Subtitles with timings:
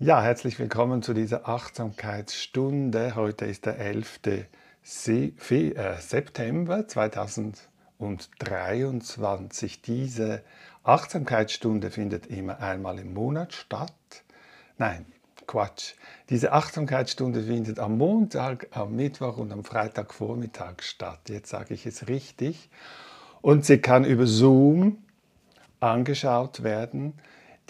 [0.00, 3.14] Ja, herzlich willkommen zu dieser Achtsamkeitsstunde.
[3.14, 4.18] Heute ist der 11.
[4.82, 9.82] Se Fe äh, September 2023.
[9.82, 10.42] Diese
[10.82, 14.24] Achtsamkeitsstunde findet immer einmal im Monat statt.
[14.78, 15.06] Nein,
[15.46, 15.94] Quatsch.
[16.28, 21.20] Diese Achtsamkeitsstunde findet am Montag, am Mittwoch und am Freitagvormittag statt.
[21.28, 22.68] Jetzt sage ich es richtig.
[23.42, 25.04] Und sie kann über Zoom
[25.78, 27.14] angeschaut werden.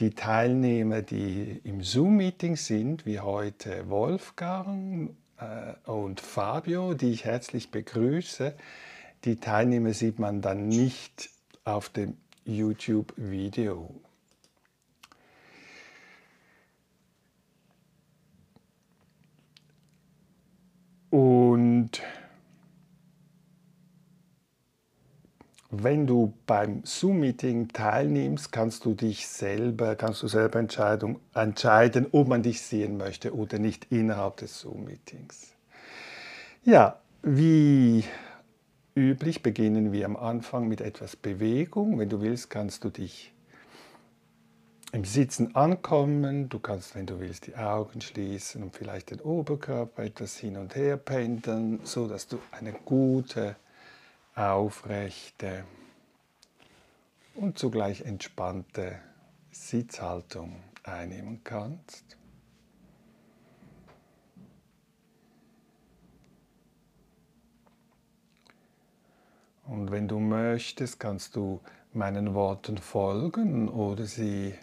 [0.01, 7.71] Die Teilnehmer, die im Zoom-Meeting sind, wie heute Wolfgang äh, und Fabio, die ich herzlich
[7.71, 8.55] begrüße,
[9.25, 11.31] die Teilnehmer sieht man dann nicht
[11.65, 13.95] auf dem YouTube-Video.
[21.11, 22.03] Und
[25.83, 32.43] wenn du beim Zoom-Meeting teilnimmst, kannst du dich selber, kannst du selber entscheiden, ob man
[32.43, 35.55] dich sehen möchte oder nicht innerhalb des Zoom-Meetings.
[36.65, 38.05] Ja, wie
[38.95, 41.99] üblich beginnen wir am Anfang mit etwas Bewegung.
[41.99, 43.33] Wenn du willst, kannst du dich
[44.93, 46.49] im Sitzen ankommen.
[46.49, 50.77] Du kannst, wenn du willst, die Augen schließen und vielleicht den Oberkörper etwas hin und
[50.77, 53.57] her pendeln, so dass du eine gute
[54.35, 55.65] aufrechte
[57.35, 58.99] und zugleich entspannte
[59.51, 62.17] Sitzhaltung einnehmen kannst.
[69.67, 71.61] Und wenn du möchtest, kannst du
[71.93, 74.55] meinen Worten folgen oder sie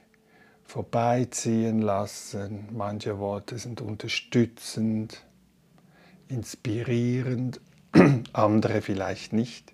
[0.64, 2.68] vorbeiziehen lassen.
[2.72, 5.26] Manche Worte sind unterstützend,
[6.28, 7.60] inspirierend
[8.34, 9.74] andere vielleicht nicht.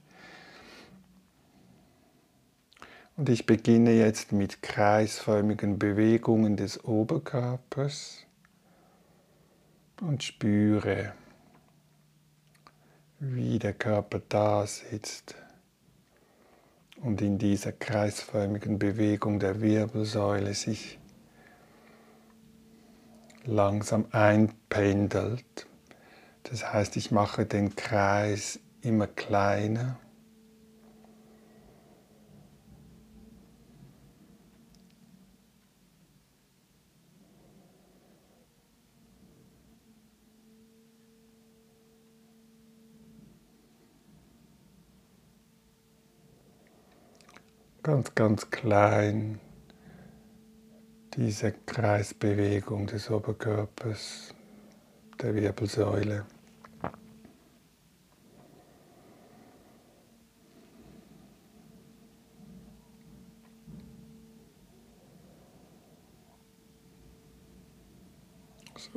[3.16, 8.26] Und ich beginne jetzt mit kreisförmigen Bewegungen des Oberkörpers
[10.02, 11.14] und spüre,
[13.20, 15.36] wie der Körper da sitzt
[17.02, 21.00] und in dieser kreisförmigen Bewegung der Wirbelsäule sich
[23.46, 25.67] langsam einpendelt.
[26.50, 30.00] Das heißt, ich mache den Kreis immer kleiner.
[47.84, 49.40] Ganz, ganz klein
[51.16, 54.34] diese Kreisbewegung des Oberkörpers,
[55.22, 56.26] der Wirbelsäule.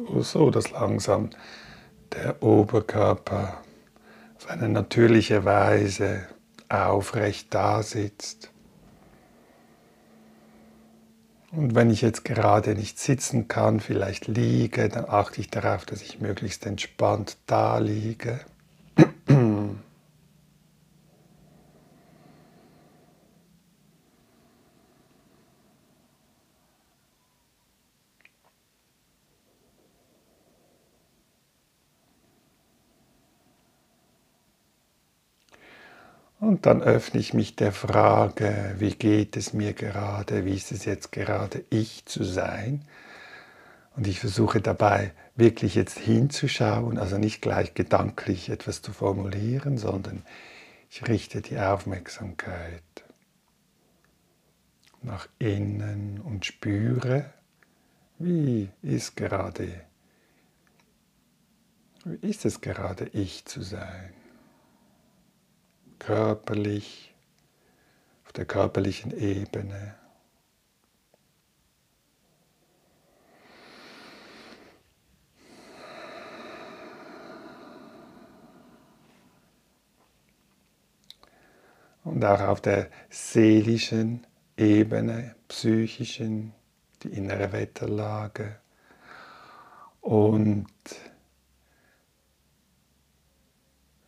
[0.09, 1.31] So, so, dass langsam
[2.13, 3.61] der Oberkörper
[4.37, 6.27] auf eine natürliche Weise
[6.69, 8.51] aufrecht da sitzt.
[11.53, 16.01] Und wenn ich jetzt gerade nicht sitzen kann, vielleicht liege, dann achte ich darauf, dass
[16.01, 18.41] ich möglichst entspannt da liege.
[36.51, 40.85] Und dann öffne ich mich der Frage, wie geht es mir gerade, wie ist es
[40.85, 42.85] jetzt gerade ich zu sein.
[43.95, 50.25] Und ich versuche dabei wirklich jetzt hinzuschauen, also nicht gleich gedanklich etwas zu formulieren, sondern
[50.91, 52.83] ich richte die Aufmerksamkeit
[55.03, 57.33] nach innen und spüre,
[58.19, 59.83] wie ist gerade,
[62.05, 64.15] wie ist es gerade ich zu sein
[66.01, 67.15] körperlich,
[68.25, 69.95] auf der körperlichen Ebene.
[82.03, 84.27] Und auch auf der seelischen
[84.57, 86.55] Ebene, psychischen,
[87.03, 88.57] die innere Wetterlage.
[90.01, 90.67] Und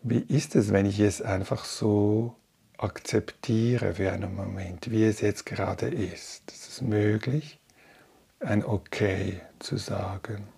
[0.05, 2.35] Wie ist es, wenn ich es einfach so
[2.77, 6.51] akzeptiere für einen Moment, wie es jetzt gerade ist?
[6.51, 7.61] Ist es möglich,
[8.41, 10.49] ein Okay zu sagen?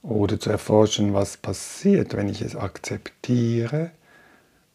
[0.00, 3.90] Oder zu erforschen, was passiert, wenn ich es akzeptiere,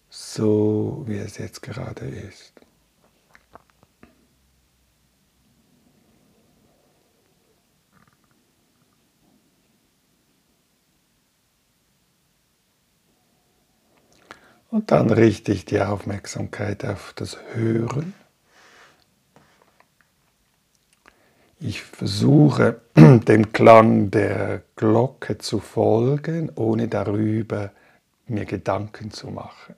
[0.09, 2.56] so wie es jetzt gerade ist.
[14.69, 18.13] Und dann richte ich die Aufmerksamkeit auf das Hören.
[21.59, 27.71] Ich versuche dem Klang der Glocke zu folgen, ohne darüber
[28.27, 29.75] mir Gedanken zu machen.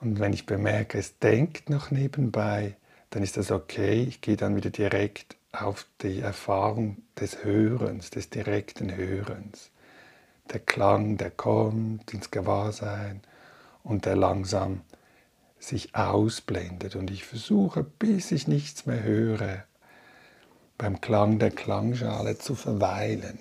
[0.00, 2.76] Und wenn ich bemerke, es denkt noch nebenbei,
[3.10, 4.04] dann ist das okay.
[4.04, 9.70] Ich gehe dann wieder direkt auf die Erfahrung des Hörens, des direkten Hörens.
[10.50, 13.20] Der Klang, der kommt ins Gewahrsein
[13.82, 14.82] und der langsam
[15.58, 16.96] sich ausblendet.
[16.96, 19.64] Und ich versuche, bis ich nichts mehr höre,
[20.78, 23.38] beim Klang der Klangschale zu verweilen.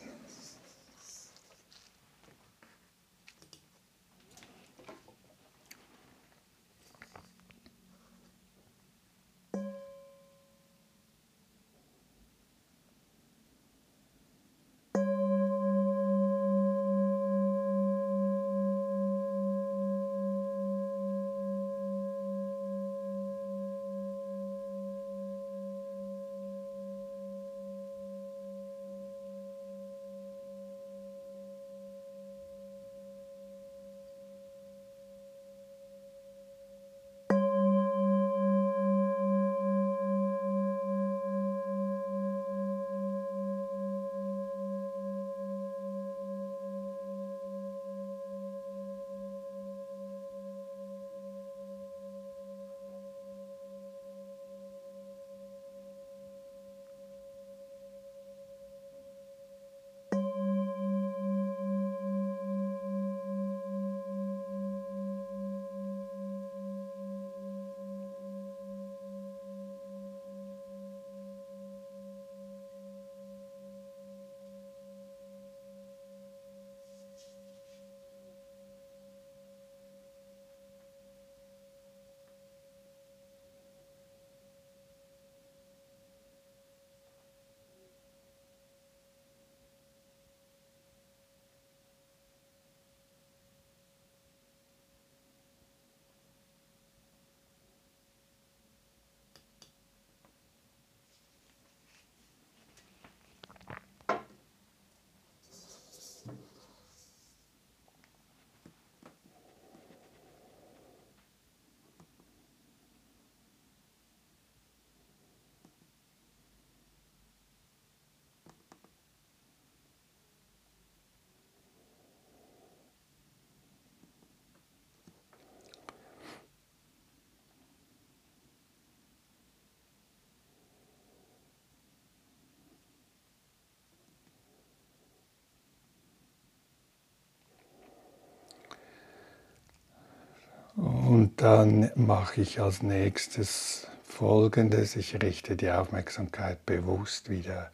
[141.09, 144.95] Und dann mache ich als nächstes Folgendes.
[144.95, 147.71] Ich richte die Aufmerksamkeit bewusst wieder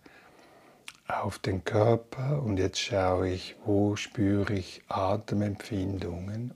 [1.09, 6.53] auf den Körper und jetzt schaue ich, wo spüre ich Atemempfindungen,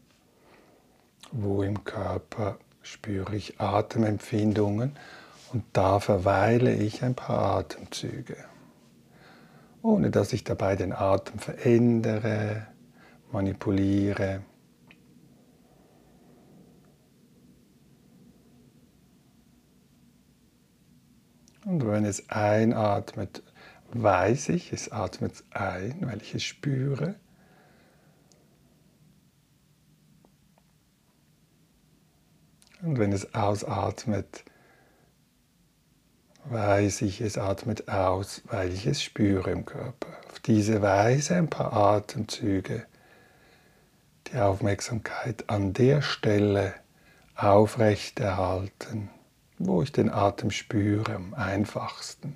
[1.34, 4.98] wo im Körper spüre ich Atemempfindungen
[5.52, 8.38] und da verweile ich ein paar Atemzüge,
[9.82, 12.68] ohne dass ich dabei den Atem verändere,
[13.34, 14.44] manipuliere.
[21.70, 23.44] Und wenn es einatmet,
[23.92, 27.14] weiß ich, es atmet ein, weil ich es spüre.
[32.82, 34.46] Und wenn es ausatmet,
[36.46, 40.08] weiß ich, es atmet aus, weil ich es spüre im Körper.
[40.28, 42.88] Auf diese Weise ein paar Atemzüge,
[44.26, 46.74] die Aufmerksamkeit an der Stelle
[47.36, 49.12] aufrechterhalten
[49.60, 52.36] wo ich den Atem spüre, am einfachsten.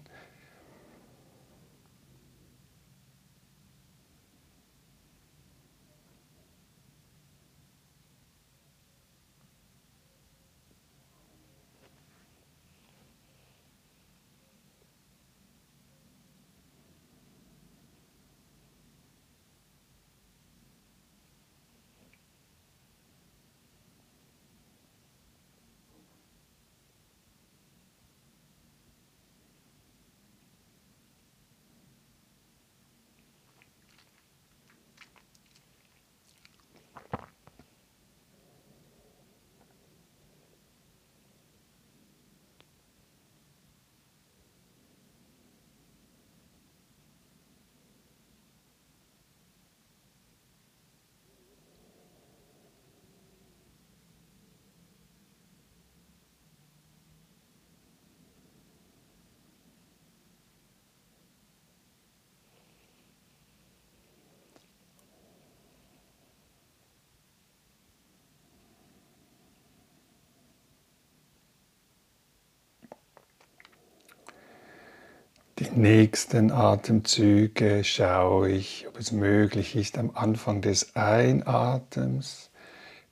[75.71, 82.49] Nächsten Atemzüge schaue ich, ob es möglich ist, am Anfang des Einatems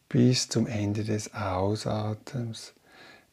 [0.09, 2.73] bis zum Ende des Ausatems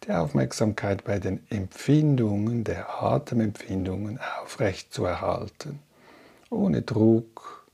[0.04, 5.80] die Aufmerksamkeit bei den Empfindungen, der Atemempfindungen aufrecht zu erhalten,
[6.50, 7.66] ohne Druck,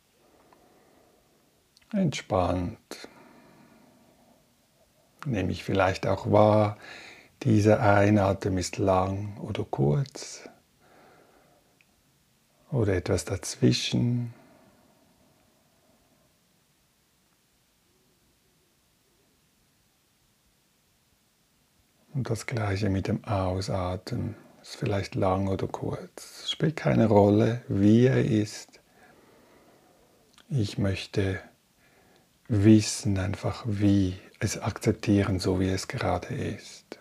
[1.92, 3.08] entspannt.
[5.26, 6.76] Nehme ich vielleicht auch wahr,
[7.42, 10.48] dieser Einatem ist lang oder kurz
[12.74, 14.34] oder etwas dazwischen.
[22.12, 24.36] Und das gleiche mit dem Ausatmen.
[24.62, 26.50] Ist vielleicht lang oder kurz.
[26.50, 28.80] Spielt keine Rolle, wie er ist.
[30.48, 31.38] Ich möchte
[32.48, 36.98] wissen einfach, wie es akzeptieren, so wie es gerade ist.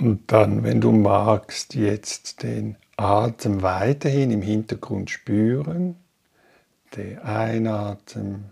[0.00, 5.96] Und dann, wenn du magst, jetzt den Atem weiterhin im Hintergrund spüren,
[6.96, 8.50] der Einatmen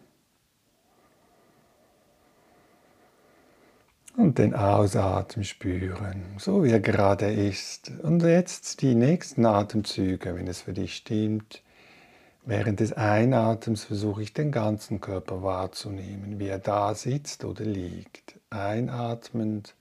[4.18, 7.92] und den Ausatmen spüren, so wie er gerade ist.
[8.02, 11.62] Und jetzt die nächsten Atemzüge, wenn es für dich stimmt.
[12.44, 18.38] Während des Einatems versuche ich den ganzen Körper wahrzunehmen, wie er da sitzt oder liegt.
[18.50, 19.74] Einatmend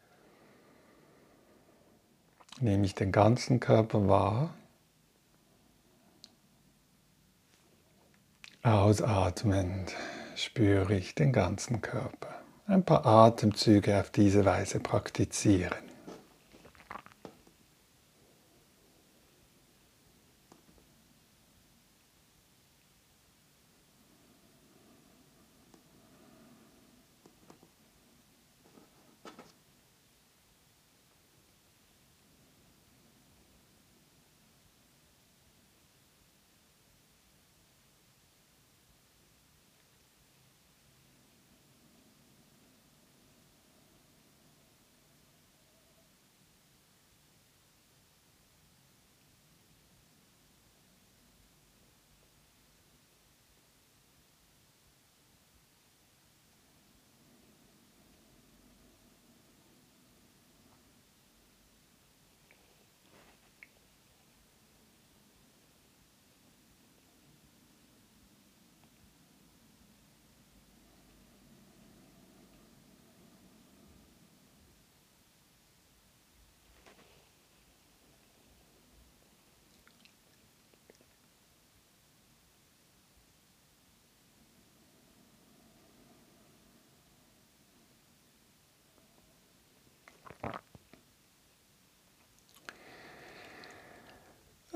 [2.62, 4.54] nehme ich den ganzen Körper wahr.
[8.64, 9.94] Ausatmend
[10.36, 12.36] spüre ich den ganzen Körper.
[12.66, 15.88] Ein paar Atemzüge auf diese Weise praktizieren.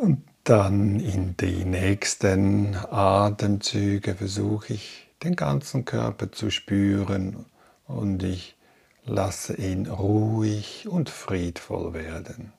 [0.02, 7.46] Und dann in die nächsten Atemzüge versuche ich den ganzen Körper zu spüren
[7.88, 8.56] und ich
[9.06, 12.54] lasse ihn ruhig und friedvoll werden.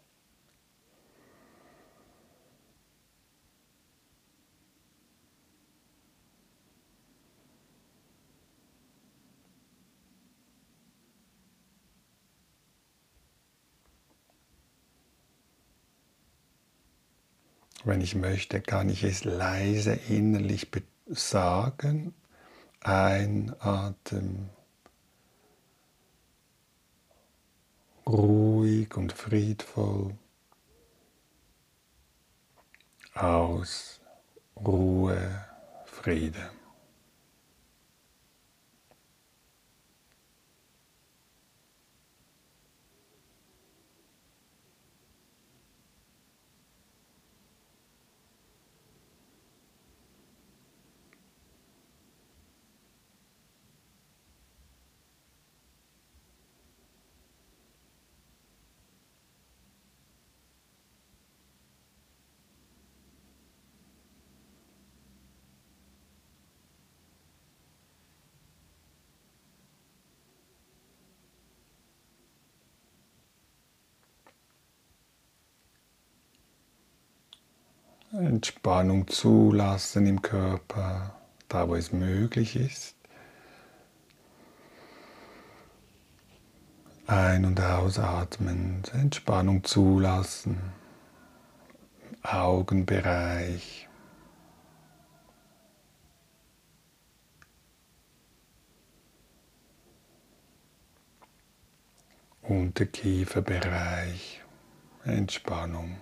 [17.85, 20.69] Wenn ich möchte, kann ich es leise innerlich
[21.09, 22.15] sagen.
[22.81, 24.51] Einatmen.
[28.07, 30.15] Ruhig und friedvoll.
[33.15, 34.01] Aus
[34.57, 35.45] Ruhe,
[35.85, 36.51] Friede.
[78.13, 82.95] Entspannung zulassen im Körper, da wo es möglich ist.
[87.07, 90.61] Ein- und ausatmen, Entspannung zulassen,
[92.23, 93.89] Augenbereich.
[102.43, 104.43] Unterkieferbereich,
[105.05, 105.97] Entspannung.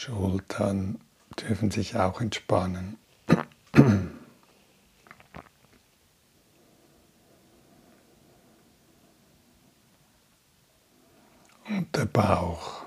[0.00, 0.98] Schultern
[1.38, 2.96] dürfen sich auch entspannen.
[3.74, 4.16] Und
[11.94, 12.79] der Bauch.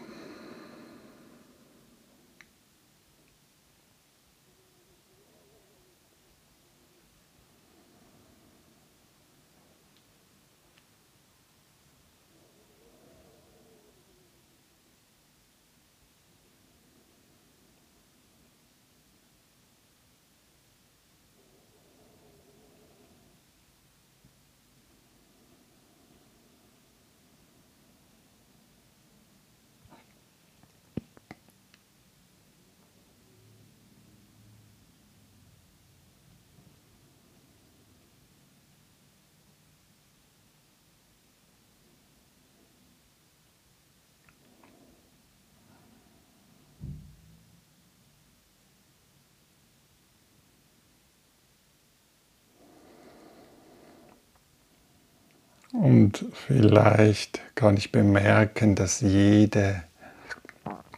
[55.83, 59.83] Und vielleicht kann ich bemerken, dass jede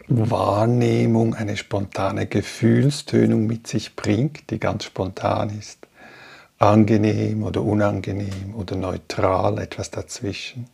[0.07, 5.79] Wahrnehmung eine spontane Gefühlstönung mit sich bringt, die ganz spontan ist,
[6.59, 10.67] angenehm oder unangenehm oder neutral, etwas dazwischen.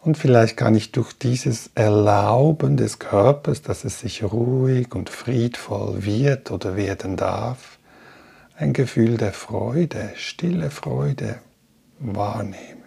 [0.00, 6.06] Und vielleicht kann ich durch dieses Erlauben des Körpers, dass es sich ruhig und friedvoll
[6.06, 7.78] wird oder werden darf,
[8.56, 11.40] ein Gefühl der Freude, stille Freude
[11.98, 12.84] wahrnehmen.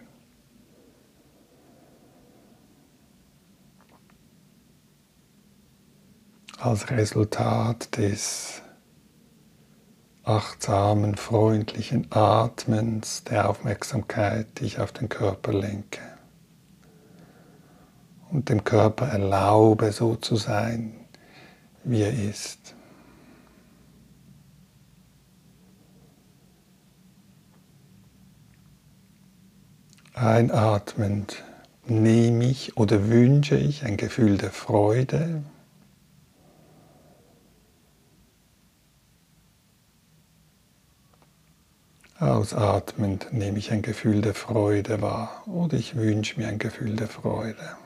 [6.58, 8.62] Als Resultat des
[10.24, 16.00] achtsamen, freundlichen Atmens, der Aufmerksamkeit, die ich auf den Körper lenke
[18.32, 20.94] und dem Körper erlaube, so zu sein,
[21.84, 22.61] wie er ist.
[30.22, 31.44] Einatmend
[31.88, 35.42] nehme ich oder wünsche ich ein Gefühl der Freude.
[42.20, 47.08] Ausatmend nehme ich ein Gefühl der Freude wahr oder ich wünsche mir ein Gefühl der
[47.08, 47.81] Freude.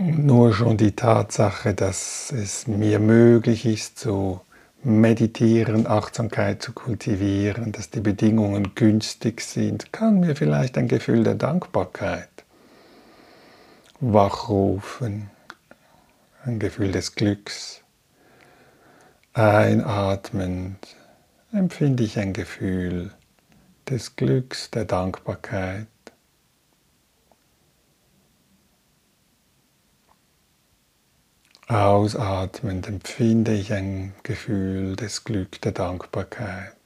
[0.00, 4.40] Nur schon die Tatsache, dass es mir möglich ist, zu
[4.84, 11.34] meditieren, Achtsamkeit zu kultivieren, dass die Bedingungen günstig sind, kann mir vielleicht ein Gefühl der
[11.34, 12.28] Dankbarkeit
[13.98, 15.30] wachrufen,
[16.44, 17.82] ein Gefühl des Glücks.
[19.32, 20.78] Einatmend
[21.52, 23.10] empfinde ich ein Gefühl
[23.88, 25.88] des Glücks, der Dankbarkeit.
[31.68, 36.77] Ausatmend empfinde ich ein Gefühl des Glücks, der Dankbarkeit.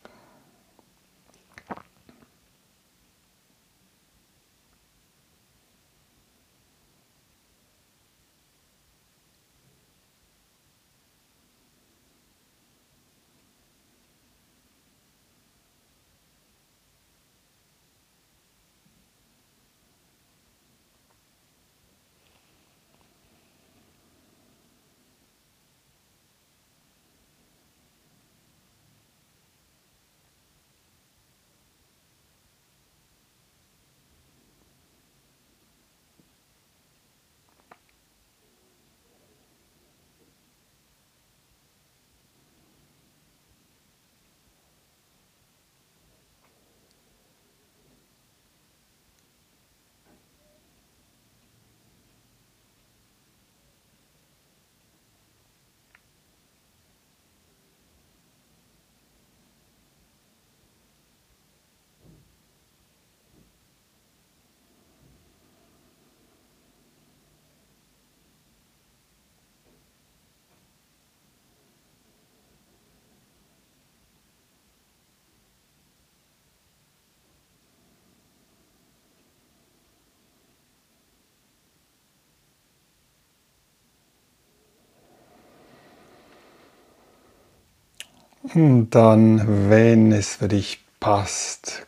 [88.42, 91.86] Und dann, wenn es für dich passt,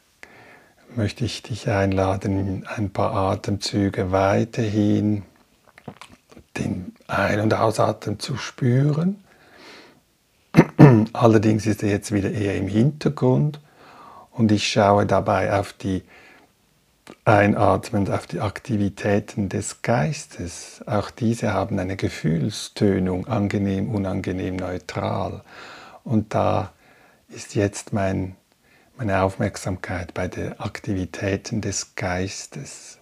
[0.94, 5.24] möchte ich dich einladen, ein paar Atemzüge weiterhin
[6.56, 9.24] den Ein- und Ausatmen zu spüren.
[11.12, 13.60] Allerdings ist er jetzt wieder eher im Hintergrund
[14.30, 16.04] und ich schaue dabei auf die
[17.26, 20.82] Einatmend auf die Aktivitäten des Geistes.
[20.86, 25.42] Auch diese haben eine Gefühlstönung, angenehm, unangenehm, neutral.
[26.04, 26.72] Und da
[27.28, 28.36] ist jetzt mein,
[28.96, 32.98] meine Aufmerksamkeit bei den Aktivitäten des Geistes.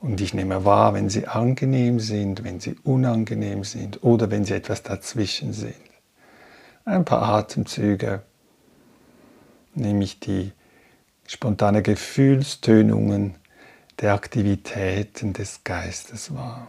[0.00, 4.52] Und ich nehme wahr, wenn sie angenehm sind, wenn sie unangenehm sind oder wenn sie
[4.52, 5.74] etwas dazwischen sind.
[6.84, 8.22] Ein paar Atemzüge
[9.74, 10.52] nehme ich die
[11.26, 13.36] spontane Gefühlstönungen
[14.00, 16.68] der Aktivitäten des Geistes wahr.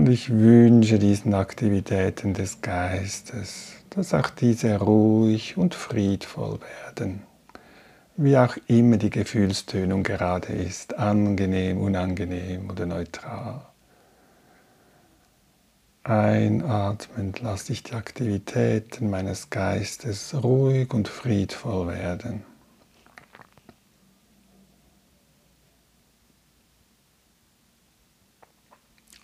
[0.00, 6.58] Und ich wünsche diesen Aktivitäten des Geistes, dass auch diese ruhig und friedvoll
[6.88, 7.20] werden,
[8.16, 13.66] wie auch immer die Gefühlstönung gerade ist, angenehm, unangenehm oder neutral.
[16.02, 22.49] Einatmend lasse ich die Aktivitäten meines Geistes ruhig und friedvoll werden.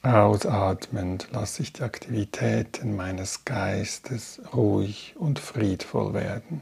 [0.07, 6.61] Ausatmend lasse ich die Aktivitäten meines Geistes ruhig und friedvoll werden.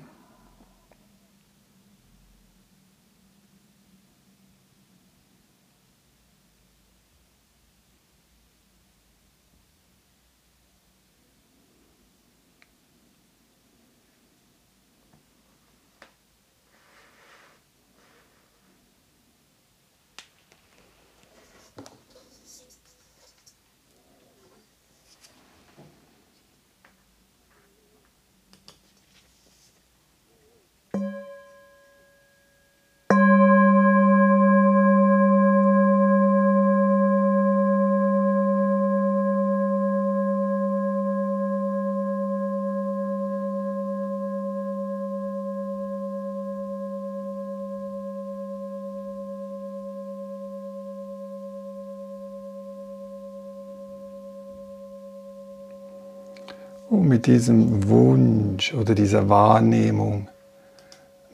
[57.27, 60.29] Diesem Wunsch oder dieser Wahrnehmung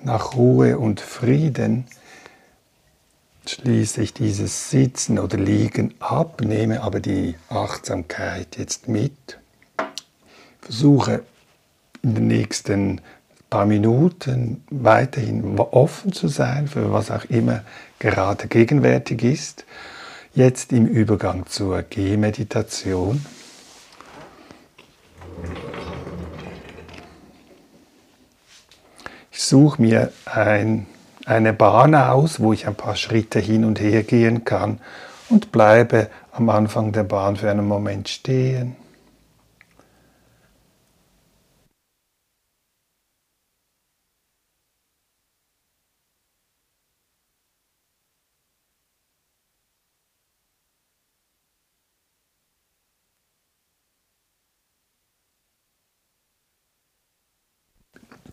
[0.03, 1.87] nach Ruhe und Frieden
[3.47, 9.39] schließe ich dieses Sitzen oder Liegen ab, nehme aber die Achtsamkeit jetzt mit,
[10.61, 11.23] versuche
[12.03, 13.01] in den nächsten
[13.51, 17.63] paar Minuten weiterhin offen zu sein für was auch immer
[17.99, 19.65] gerade gegenwärtig ist.
[20.33, 23.27] Jetzt im Übergang zur Gehmeditation.
[23.35, 23.40] Ich
[29.51, 30.87] suche mir ein,
[31.27, 34.79] eine Bahn aus, wo ich ein paar Schritte hin und her gehen kann
[35.29, 38.77] und bleibe am Anfang der Bahn für einen Moment stehen.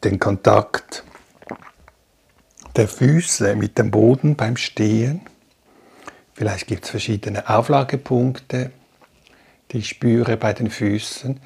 [0.04, 1.04] den Kontakt
[2.78, 5.22] der Füße mit dem Boden beim Stehen.
[6.34, 8.72] Vielleicht gibt es verschiedene Auflagepunkte,
[9.72, 11.40] die ich spüre bei den Füßen.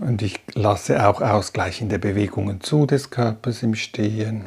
[0.00, 4.44] Und ich lasse auch ausgleichende Bewegungen zu des Körpers im Stehen.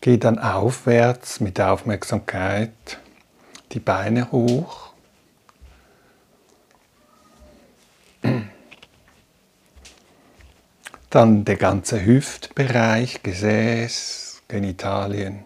[0.00, 2.72] Gehe dann aufwärts mit der Aufmerksamkeit
[3.72, 4.91] die Beine hoch
[11.12, 15.44] Dann der ganze Hüftbereich, Gesäß, Genitalien.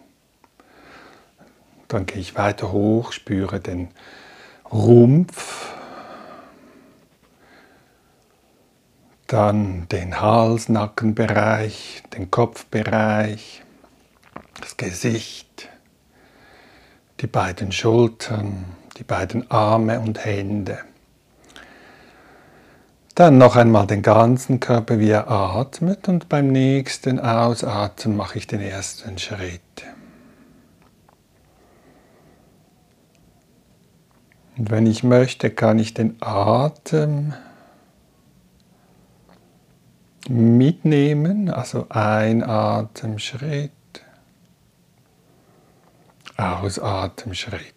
[1.89, 3.89] Dann gehe ich weiter hoch, spüre den
[4.71, 5.75] Rumpf.
[9.27, 13.65] Dann den Hals, Nackenbereich, den Kopfbereich,
[14.61, 15.69] das Gesicht,
[17.19, 18.67] die beiden Schultern,
[18.99, 20.79] die beiden Arme und Hände.
[23.17, 28.47] Dann noch einmal den ganzen Körper, wie er atmet und beim nächsten Ausatmen mache ich
[28.47, 29.63] den ersten Schritt.
[34.59, 37.33] Und wenn ich möchte, kann ich den Atem
[40.29, 43.73] mitnehmen, also Einatemschritt,
[46.37, 47.76] Ausatemschritt.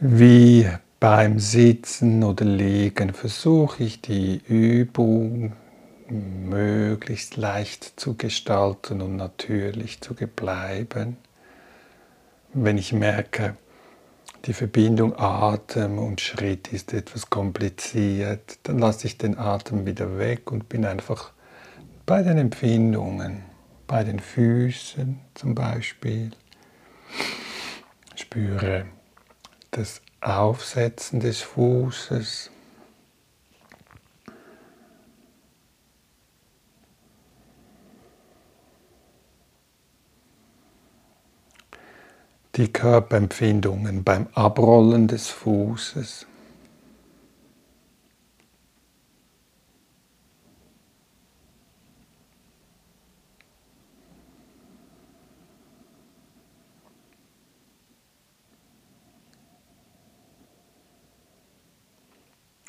[0.00, 0.64] Wie
[1.00, 5.54] beim Sitzen oder Liegen versuche ich die Übung
[6.08, 11.16] möglichst leicht zu gestalten und natürlich zu bleiben.
[12.54, 13.56] Wenn ich merke,
[14.44, 20.52] die Verbindung Atem und Schritt ist etwas kompliziert, dann lasse ich den Atem wieder weg
[20.52, 21.32] und bin einfach
[22.06, 23.42] bei den Empfindungen,
[23.88, 26.30] bei den Füßen zum Beispiel.
[28.14, 28.86] Spüre
[29.70, 32.50] das Aufsetzen des Fußes.
[42.56, 46.26] Die Körperempfindungen beim Abrollen des Fußes.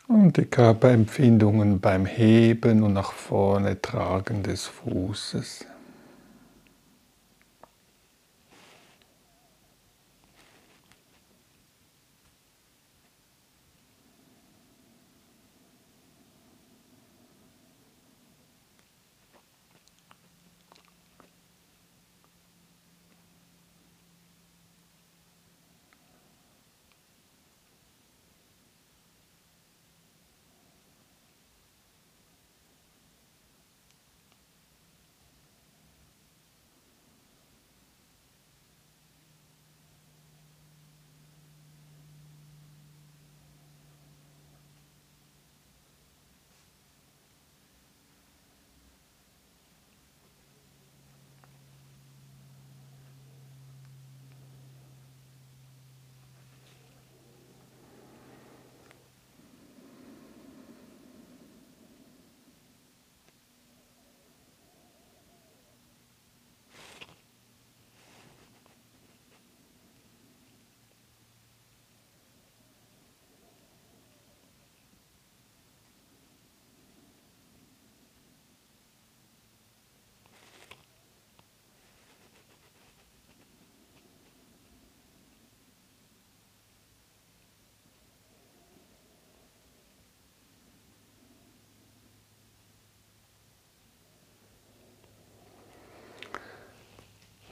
[0.09, 5.65] Und die Körperempfindungen beim Heben und nach vorne tragen des Fußes.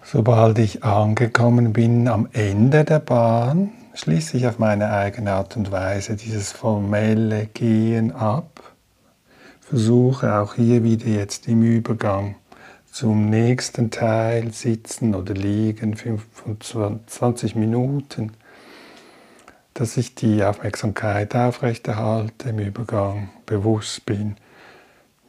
[0.10, 5.70] Sobald ich angekommen bin am Ende der Bahn, schließe ich auf meine eigene Art und
[5.70, 8.74] Weise dieses formelle Gehen ab.
[9.60, 12.36] Versuche auch hier wieder jetzt im Übergang
[12.90, 18.32] zum nächsten Teil sitzen oder liegen, 25 Minuten,
[19.74, 24.38] dass ich die Aufmerksamkeit aufrechterhalte, im Übergang bewusst bin,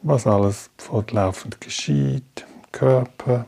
[0.03, 3.45] was alles fortlaufend geschieht, Körper,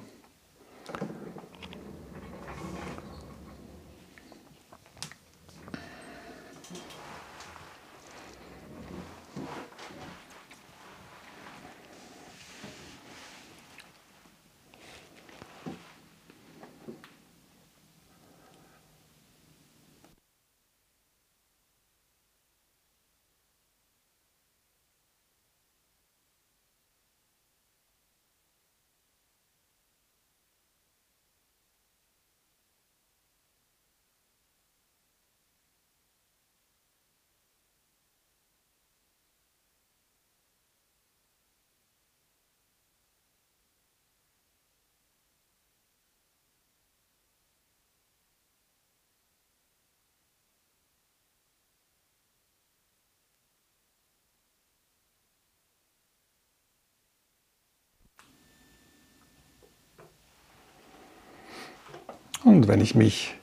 [62.62, 63.34] Und wenn ich mich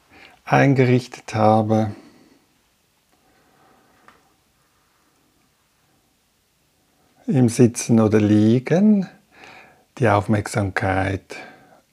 [0.44, 1.90] eingerichtet habe,
[7.26, 9.08] im Sitzen oder Liegen,
[9.98, 11.34] die Aufmerksamkeit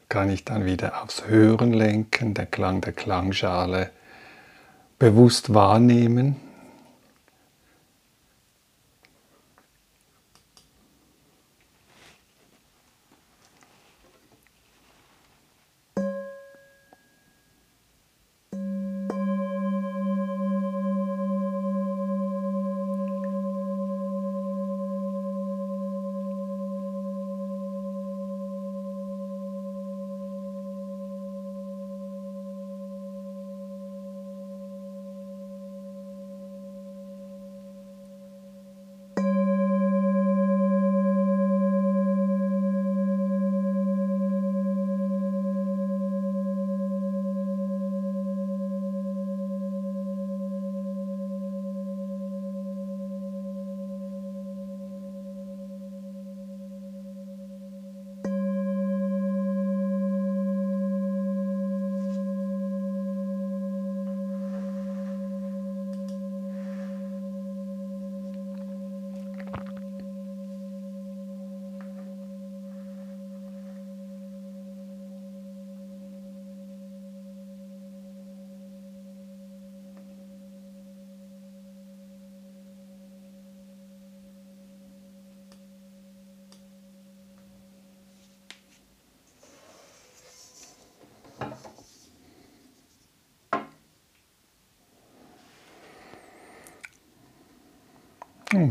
[0.08, 3.90] kann ich dann wieder aufs Hören lenken, der Klang der Klangschale
[5.00, 6.36] bewusst wahrnehmen.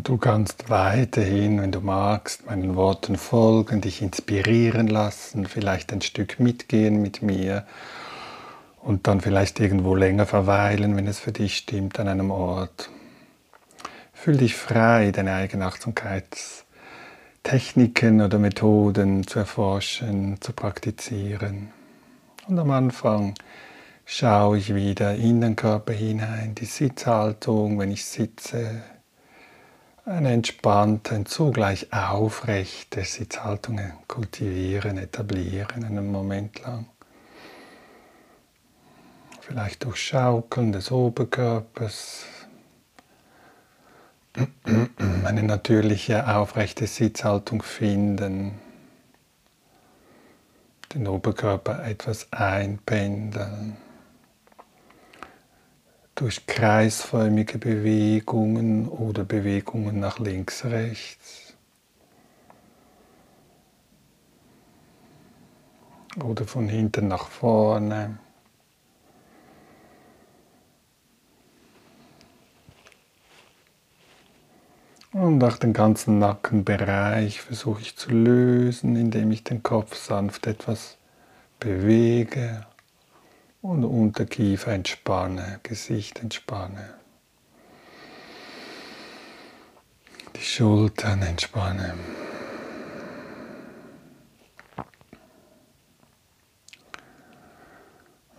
[0.04, 6.38] Du kannst weiterhin, wenn du magst, meinen Worten folgen, dich inspirieren lassen, vielleicht ein Stück
[6.38, 7.64] mitgehen mit mir
[8.82, 12.90] und dann vielleicht irgendwo länger verweilen, wenn es für dich stimmt, an einem Ort.
[14.12, 21.70] Fühl dich frei, deine eigene Achtsamkeitstechniken oder Methoden zu erforschen, zu praktizieren.
[22.46, 23.32] Und am Anfang
[24.04, 28.82] schaue ich wieder in den Körper hinein, die Sitzhaltung, wenn ich sitze,
[30.06, 36.86] eine entspannte zugleich aufrechte Sitzhaltung kultivieren, etablieren einen Moment lang.
[39.40, 42.24] Vielleicht durch Schaukeln des Oberkörpers.
[45.24, 48.58] Eine natürliche aufrechte Sitzhaltung finden.
[50.92, 53.76] Den Oberkörper etwas einpendeln
[56.14, 61.54] durch kreisförmige Bewegungen oder Bewegungen nach links, rechts.
[66.22, 68.18] Oder von hinten nach vorne.
[75.12, 80.96] Und auch den ganzen Nackenbereich versuche ich zu lösen, indem ich den Kopf sanft etwas
[81.58, 82.66] bewege
[83.64, 86.92] und Unterkiefer entspanne, Gesicht entspanne.
[90.36, 91.94] Die Schultern entspanne.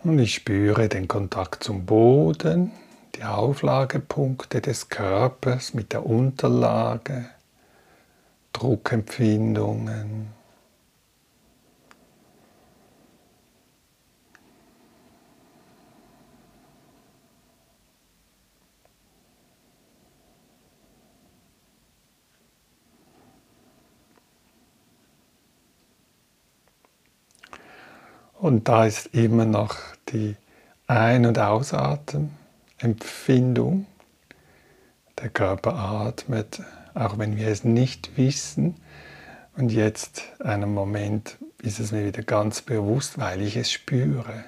[0.04, 2.70] Und ich spüre den Kontakt zum Boden,
[3.16, 7.28] die Auflagepunkte des Körpers mit der Unterlage,
[8.52, 10.35] Druckempfindungen.
[28.38, 29.76] Und da ist immer noch
[30.08, 30.36] die
[30.86, 33.86] Ein- und Ausatemempfindung.
[35.18, 36.60] Der Körper atmet,
[36.94, 38.76] auch wenn wir es nicht wissen.
[39.56, 44.44] Und jetzt, einen Moment, ist es mir wieder ganz bewusst, weil ich es spüre.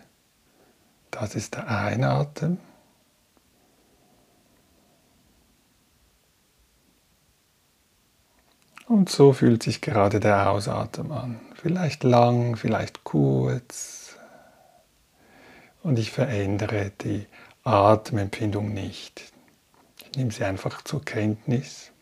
[1.11, 2.59] Das ist der Einatmen.
[8.89, 11.41] Und so fühlt sich gerade der Ausatmen an.
[11.55, 14.17] Vielleicht lang, vielleicht kurz.
[15.83, 17.27] Und ich verändere die
[17.65, 19.31] Atemempfindung nicht.
[20.01, 21.93] Ich nehme sie einfach zur Kenntnis.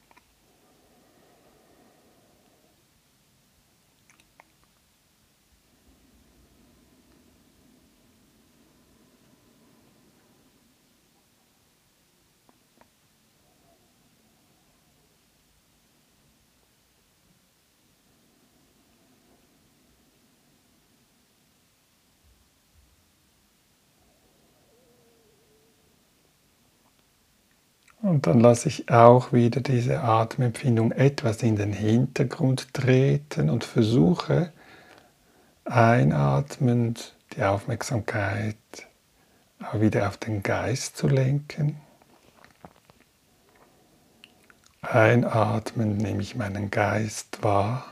[28.16, 34.54] Und dann lasse ich auch wieder diese Atemempfindung etwas in den Hintergrund treten und versuche
[35.66, 38.56] einatmend die Aufmerksamkeit
[39.62, 41.76] auch wieder auf den Geist zu lenken.
[44.80, 47.84] Einatmend nehme ich meinen Geist wahr.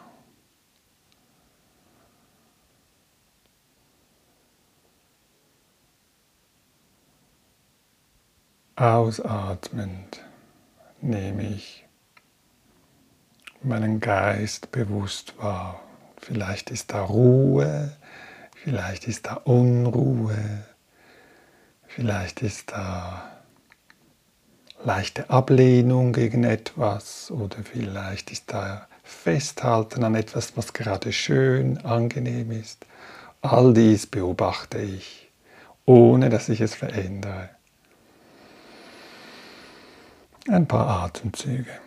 [8.77, 10.21] Ausatmend
[11.01, 11.87] nehme ich
[13.63, 15.81] meinen Geist bewusst wahr.
[16.17, 17.97] Vielleicht ist da Ruhe,
[18.57, 20.65] vielleicht ist da Unruhe,
[21.87, 23.31] vielleicht ist da
[24.83, 32.51] leichte Ablehnung gegen etwas oder vielleicht ist da Festhalten an etwas, was gerade schön, angenehm
[32.51, 32.87] ist.
[33.41, 35.31] All dies beobachte ich,
[35.85, 37.51] ohne dass ich es verändere.
[40.49, 41.84] Ein paar Atemzüge.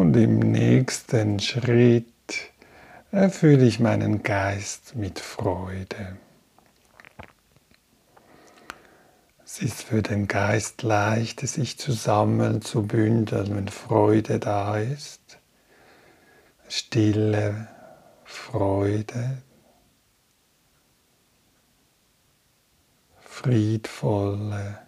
[0.00, 2.06] Und im nächsten Schritt
[3.12, 6.16] erfülle ich meinen Geist mit Freude.
[9.44, 15.38] Es ist für den Geist leicht, sich zu sammeln, zu bündeln, wenn Freude da ist.
[16.66, 17.68] Stille
[18.24, 19.42] Freude,
[23.20, 24.78] friedvolle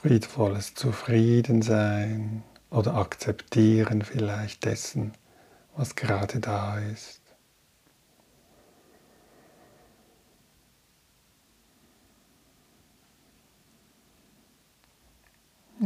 [0.00, 5.12] friedvolles Zufriedensein oder Akzeptieren vielleicht dessen,
[5.76, 7.20] was gerade da ist.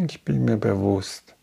[0.06, 1.34] Ich bin mir bewusst,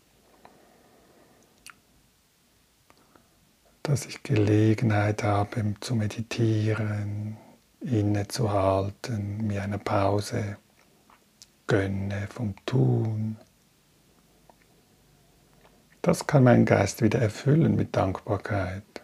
[3.82, 7.36] dass ich Gelegenheit habe zu meditieren,
[7.80, 10.56] innezuhalten, mir eine Pause
[11.72, 13.38] gönne vom Tun.
[16.02, 19.01] Das kann mein Geist wieder erfüllen mit Dankbarkeit.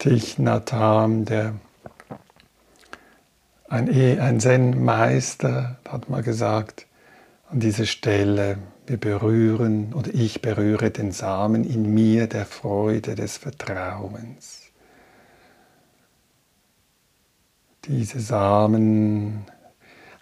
[0.00, 1.54] Thich der
[3.68, 6.86] ein, e, ein Zen-Meister hat mal gesagt,
[7.50, 13.36] an dieser Stelle, wir berühren oder ich berühre den Samen in mir der Freude des
[13.36, 14.62] Vertrauens.
[17.84, 19.44] Diese Samen,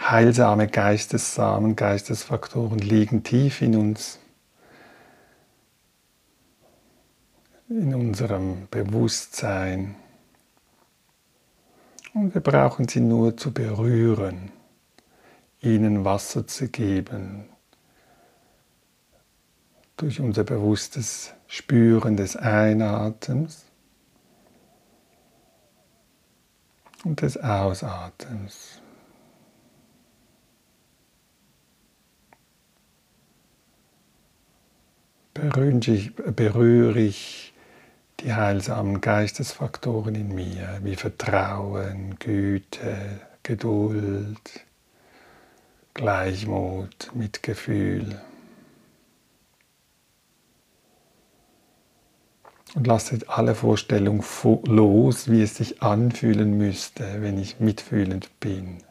[0.01, 4.19] heilsame Geistessamen, Geistesfaktoren liegen tief in uns
[7.69, 9.95] in unserem Bewusstsein.
[12.15, 14.51] Und wir brauchen sie nur zu berühren,
[15.61, 17.45] ihnen Wasser zu geben,
[19.97, 23.67] durch unser bewusstes Spüren des Einatems
[27.05, 28.81] und des Ausatems.
[35.35, 37.48] Berühre ich
[38.21, 44.65] die heilsamen Geistesfaktoren in mir, wie Vertrauen, Güte, Geduld,
[45.95, 48.21] Gleichmut, Mitgefühl.
[52.75, 54.23] Und lasse alle Vorstellungen
[54.67, 58.83] los, wie es sich anfühlen müsste, wenn ich mitfühlend bin.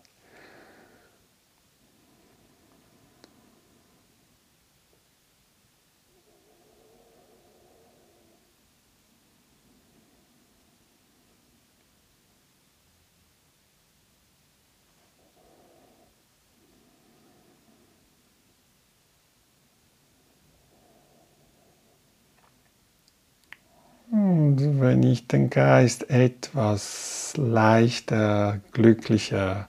[24.09, 29.67] Und wenn ich den Geist etwas leichter, glücklicher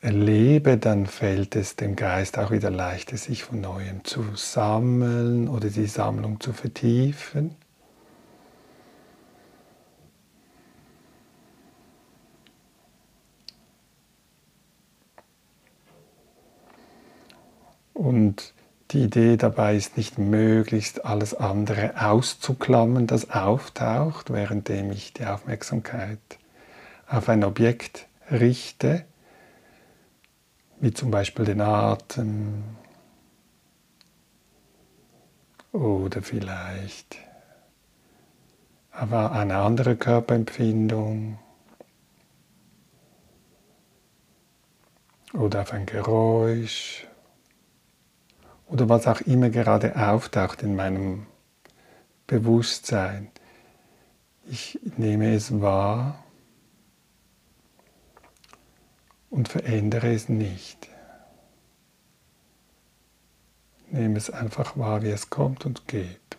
[0.00, 5.68] erlebe, dann fällt es dem Geist auch wieder leichter, sich von neuem zu sammeln oder
[5.68, 7.54] die Sammlung zu vertiefen.
[17.94, 18.52] Und
[18.94, 26.20] die Idee dabei ist nicht möglichst alles andere auszuklammern, das auftaucht, währenddem ich die Aufmerksamkeit
[27.08, 29.04] auf ein Objekt richte,
[30.78, 32.62] wie zum Beispiel den Atem
[35.72, 37.16] oder vielleicht
[38.92, 41.40] aber eine andere Körperempfindung
[45.32, 47.08] oder auf ein Geräusch
[48.66, 51.26] oder was auch immer gerade auftaucht in meinem
[52.26, 53.30] Bewusstsein.
[54.46, 56.24] Ich nehme es wahr
[59.30, 60.88] und verändere es nicht.
[63.90, 66.33] Nehme es einfach wahr, wie es kommt und geht.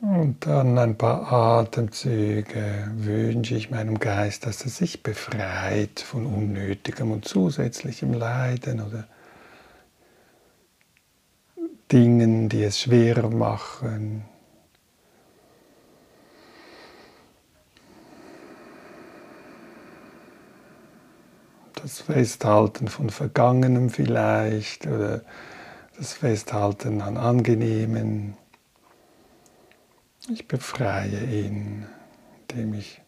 [0.00, 7.10] Und dann ein paar Atemzüge wünsche ich meinem Geist, dass er sich befreit von unnötigem
[7.10, 9.08] und zusätzlichem Leiden oder
[11.90, 14.24] Dingen, die es schwerer machen.
[21.74, 25.22] Das Festhalten von Vergangenem vielleicht oder
[25.96, 28.36] das Festhalten an Angenehmen.
[30.28, 31.86] Ich befreie ihn,
[32.40, 33.00] indem ich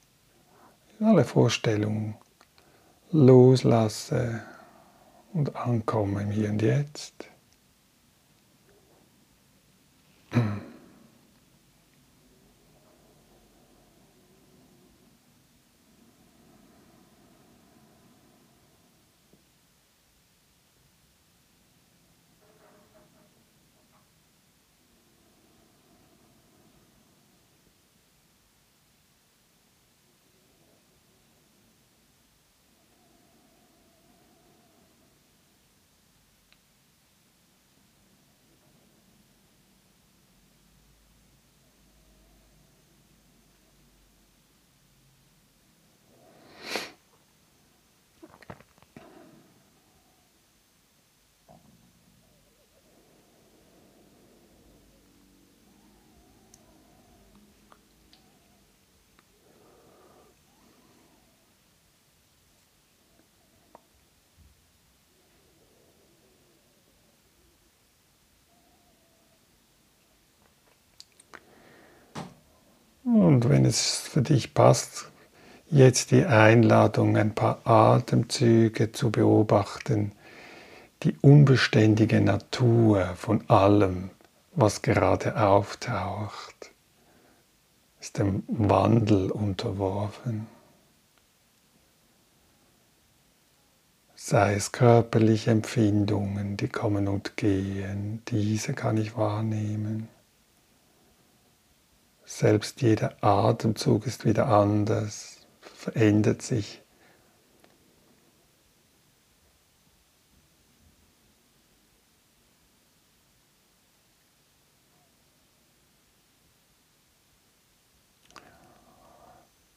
[1.00, 2.14] alle Vorstellungen
[3.10, 4.42] loslasse
[5.32, 7.28] und ankomme im Hier und Jetzt.
[73.14, 75.06] Und wenn es für dich passt,
[75.70, 80.12] jetzt die Einladung, ein paar Atemzüge zu beobachten,
[81.02, 84.10] die unbeständige Natur von allem,
[84.52, 86.70] was gerade auftaucht,
[87.98, 90.46] ist dem Wandel unterworfen.
[94.14, 100.08] Sei es körperliche Empfindungen, die kommen und gehen, diese kann ich wahrnehmen.
[102.30, 106.82] Selbst jeder Atemzug ist wieder anders, verändert sich.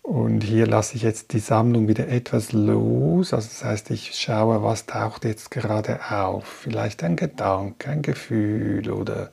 [0.01, 3.33] Und hier lasse ich jetzt die Sammlung wieder etwas los.
[3.33, 6.45] Also das heißt, ich schaue, was taucht jetzt gerade auf.
[6.45, 9.31] Vielleicht ein Gedanke, ein Gefühl oder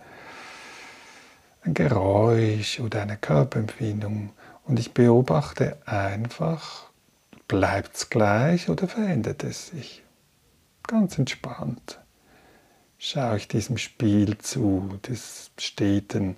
[1.69, 4.31] ein Geräusch oder eine Körperempfindung
[4.65, 6.91] und ich beobachte einfach,
[7.47, 10.03] bleibt es gleich oder verändert es sich.
[10.87, 12.01] Ganz entspannt
[12.99, 16.37] schaue ich diesem Spiel zu, des steten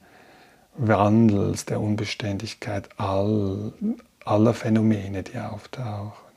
[0.77, 3.73] Wandels, der Unbeständigkeit all,
[4.25, 6.30] aller Phänomene, die auftauchen.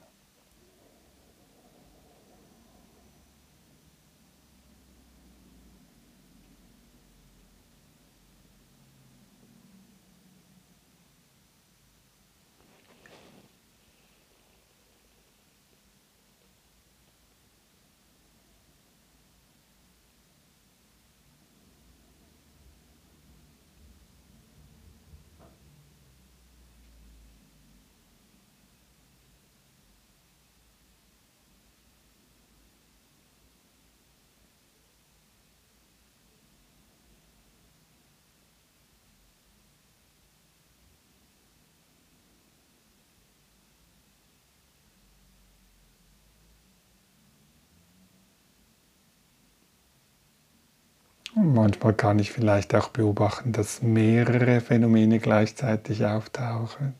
[51.35, 56.93] Manchmal kann ich vielleicht auch beobachten, dass mehrere Phänomene gleichzeitig auftauchen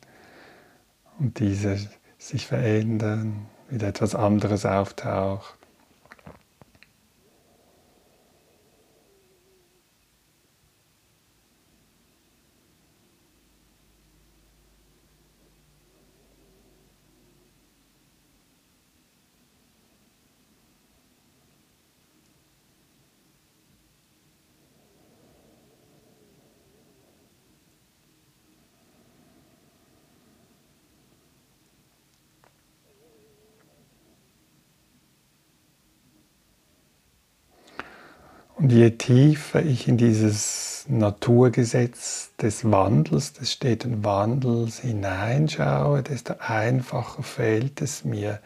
[1.18, 1.78] und diese
[2.18, 5.56] sich verändern, wieder etwas anderes auftaucht.
[38.74, 47.80] Je tiefer ich in dieses Naturgesetz des Wandels, des steten Wandels hineinschaue, desto einfacher fällt
[47.80, 48.40] es mir,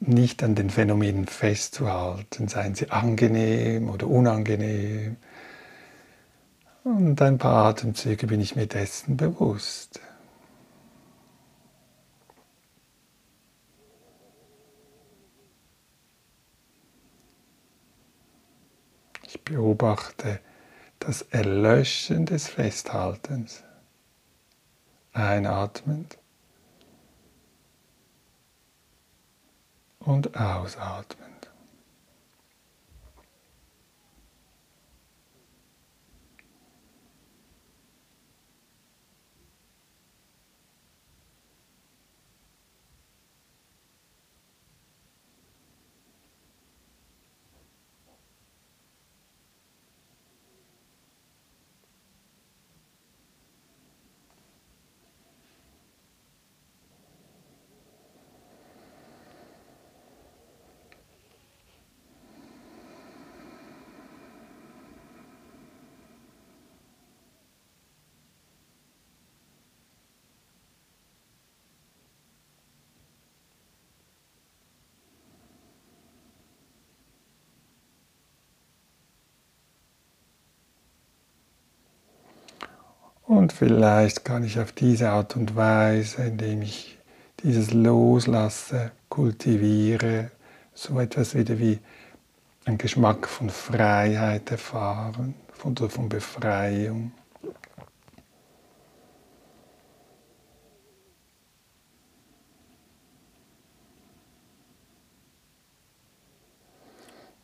[0.00, 5.16] nicht an den Phänomenen festzuhalten, seien sie angenehm oder unangenehm,
[6.84, 10.00] Und ein paar Atemzüge bin ich mir dessen bewusst.
[19.44, 20.40] Beobachte
[20.98, 23.64] das Erlöschen des Festhaltens.
[25.12, 26.18] Einatmend
[29.98, 31.31] und ausatmend.
[83.32, 86.98] Und vielleicht kann ich auf diese Art und Weise, indem ich
[87.42, 90.30] dieses Loslasse, kultiviere,
[90.74, 91.78] so etwas wieder wie
[92.66, 97.12] ein Geschmack von Freiheit erfahren, von, von Befreiung.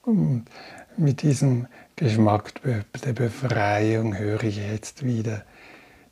[0.03, 0.45] Und
[0.99, 1.67] mit diesem
[1.97, 5.45] Geschmack der Befreiung höre ich jetzt wieder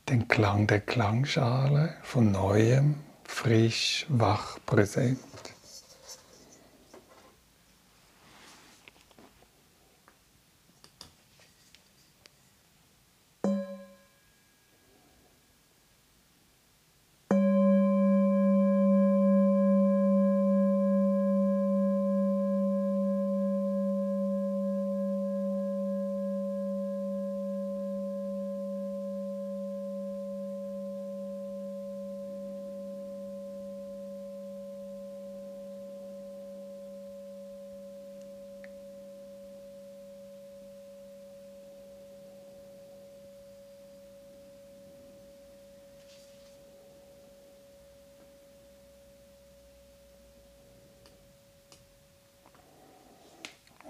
[0.09, 2.95] den Klang der Klangschale von neuem,
[3.25, 5.19] frisch, wach, präsent.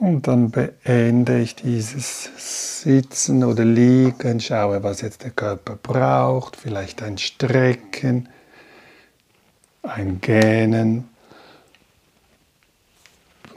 [0.07, 2.31] Und dann beende ich dieses
[2.85, 8.29] Sitzen oder Liegen, schaue, was jetzt der Körper braucht, vielleicht ein Strecken,
[9.83, 11.09] ein Gähnen,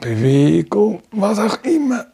[0.00, 2.06] Bewegung, was auch immer.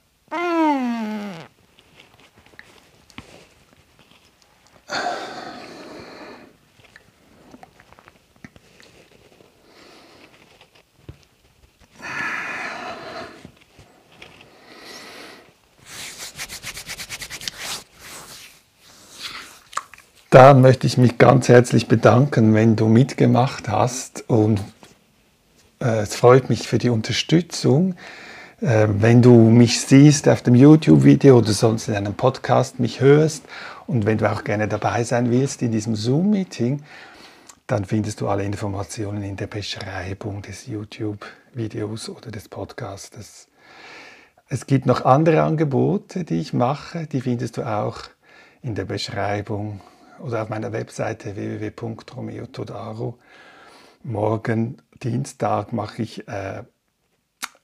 [20.37, 24.61] Dann möchte ich mich ganz herzlich bedanken, wenn du mitgemacht hast und
[25.80, 27.95] äh, es freut mich für die Unterstützung.
[28.61, 33.45] Äh, wenn du mich siehst auf dem YouTube-Video oder sonst in einem Podcast mich hörst
[33.87, 36.82] und wenn du auch gerne dabei sein willst in diesem Zoom-Meeting,
[37.66, 43.49] dann findest du alle Informationen in der Beschreibung des YouTube-Videos oder des Podcastes.
[44.51, 48.01] Es gibt noch andere Angebote, die ich mache, die findest du auch
[48.61, 49.80] in der Beschreibung
[50.20, 53.18] oder auf meiner Webseite www.romeotodaro.
[54.02, 56.64] Morgen Dienstag mache ich äh,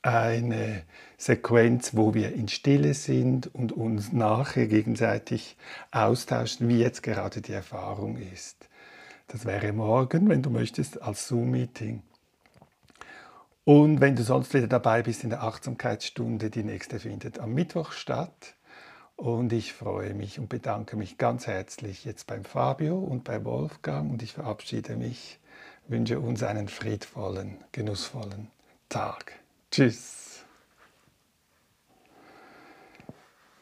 [0.03, 0.83] eine
[1.17, 5.57] Sequenz, wo wir in Stille sind und uns nachher gegenseitig
[5.93, 8.69] austauschen, wie jetzt gerade die Erfahrung ist.
[9.29, 12.03] Das wäre morgen, wenn du möchtest, als Zoom-Meeting.
[13.65, 17.93] Und wenn du sonst wieder dabei bist in der Achtsamkeitsstunde, die nächste findet am Mittwoch
[17.93, 18.55] statt.
[19.17, 24.11] Und ich freue mich und bedanke mich ganz herzlich jetzt beim Fabio und bei Wolfgang
[24.11, 25.39] und ich verabschiede mich,
[25.87, 28.51] wünsche uns einen friedvollen, genussvollen
[28.89, 29.33] Tag.
[29.71, 30.22] Tschüss.